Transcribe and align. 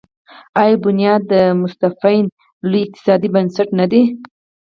آیا 0.61 0.75
بنیاد 0.83 1.27
مستضعفین 1.61 2.23
لوی 2.69 2.81
اقتصادي 2.87 3.27
بنسټ 3.33 3.67
نه 3.79 3.85
دی؟ 3.91 4.01